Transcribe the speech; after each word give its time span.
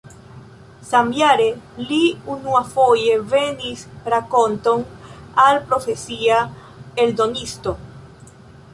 Samjare 0.91 1.45
li 1.91 1.99
unuafoje 2.37 3.19
venis 3.35 3.85
rakonton 4.15 4.85
al 5.47 5.63
profesia 5.71 6.45
eldonisto. 7.05 7.81